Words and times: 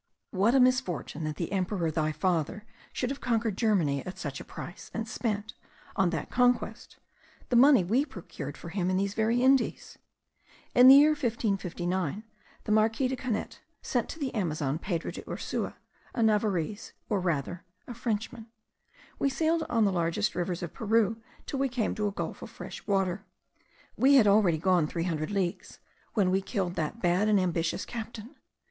"What 0.31 0.55
a 0.55 0.59
misfortune 0.59 1.25
that 1.25 1.35
the 1.35 1.51
Emperor, 1.51 1.91
thy 1.91 2.11
father, 2.11 2.65
should 2.91 3.11
have 3.11 3.21
conquered 3.21 3.55
Germany 3.55 4.03
at 4.03 4.17
such 4.17 4.39
a 4.39 4.43
price, 4.43 4.89
and 4.95 5.07
spent, 5.07 5.53
on 5.95 6.09
that 6.09 6.31
conquest, 6.31 6.97
the 7.49 7.55
money 7.55 7.83
we 7.83 8.03
procured 8.05 8.57
for 8.57 8.69
him 8.69 8.89
in 8.89 8.97
these 8.97 9.13
very 9.13 9.43
Indies! 9.43 9.99
In 10.73 10.87
the 10.87 10.95
year 10.95 11.11
1559 11.11 12.23
the 12.63 12.71
Marquis 12.71 13.09
de 13.09 13.15
Canete 13.15 13.59
sent 13.83 14.09
to 14.09 14.17
the 14.17 14.33
Amazon, 14.33 14.79
Pedro 14.79 15.11
de 15.11 15.21
Ursua, 15.29 15.75
a 16.15 16.21
Navarrese, 16.23 16.93
or 17.07 17.19
rather 17.19 17.63
a 17.85 17.93
Frenchman: 17.93 18.47
we 19.19 19.29
sailed 19.29 19.61
on 19.69 19.85
the 19.85 19.91
largest 19.91 20.33
rivers 20.33 20.63
of 20.63 20.73
Peru 20.73 21.21
till 21.45 21.59
we 21.59 21.69
came 21.69 21.93
to 21.93 22.07
a 22.07 22.11
gulf 22.11 22.41
of 22.41 22.49
fresh 22.49 22.87
water. 22.87 23.23
We 23.95 24.15
had 24.15 24.25
already 24.25 24.57
gone 24.57 24.87
three 24.87 25.03
hundred 25.03 25.29
leagues 25.29 25.77
when 26.15 26.31
we 26.31 26.41
killed 26.41 26.73
that 26.73 27.03
bad 27.03 27.27
and 27.27 27.39
ambitious 27.39 27.85
captain. 27.85 28.35